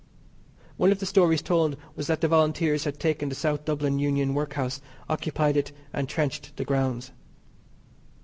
[0.77, 4.33] One of the stories told was that the Volunteers had taken the South Dublin Union
[4.33, 7.11] Workhouse, occupied it, and trenched the grounds.